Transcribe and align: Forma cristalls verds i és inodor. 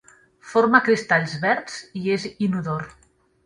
Forma 0.53 0.81
cristalls 0.87 1.37
verds 1.45 1.77
i 2.03 2.05
és 2.19 2.29
inodor. 2.51 2.87